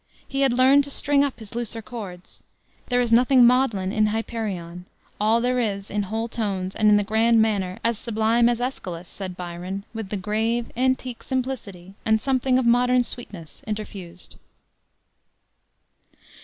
[0.27, 2.41] He had learned to string up his looser chords.
[2.87, 4.85] There is nothing maudlin in Hyperion;
[5.19, 9.07] all there is in whole tones and in the grand manner, "as sublime as Aeschylus,"
[9.07, 14.37] said Byron, with the grave, antique simplicity, and something of modern sweetness interfused.